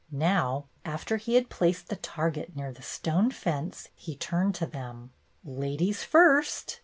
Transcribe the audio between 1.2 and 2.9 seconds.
had placed the target near the